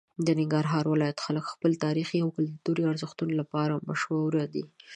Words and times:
د 0.25 0.27
ننګرهار 0.39 0.85
ولایت 0.93 1.17
خلک 1.25 1.43
د 1.45 1.49
خپلو 1.55 1.81
تاریخي 1.85 2.17
او 2.21 2.29
کلتوري 2.37 2.83
ارزښتونو 2.91 3.33
لپاره 3.41 3.83
مشهور 3.89 4.31
دي. 4.53 4.63